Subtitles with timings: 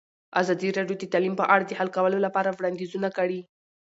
[0.41, 3.39] ازادي راډیو د تعلیم په اړه د حل کولو لپاره وړاندیزونه کړي.